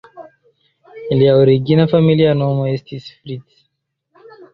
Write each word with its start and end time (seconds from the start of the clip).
Lia 1.19 1.35
origina 1.41 1.85
familia 1.91 2.31
nomo 2.39 2.65
estis 2.71 3.11
"Fritz". 3.19 3.61